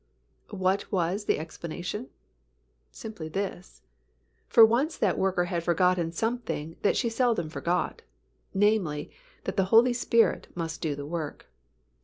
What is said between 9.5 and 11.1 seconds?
the Holy Spirit must do the